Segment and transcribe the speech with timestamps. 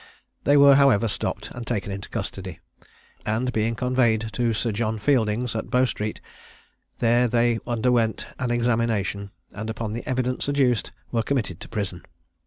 [0.45, 2.59] They were, however, stopped, and taken into custody,
[3.23, 6.19] and being conveyed to Sir John Fielding's, at Bow street,
[6.97, 12.01] they there underwent an examination, and upon the evidence adduced, were committed to prison.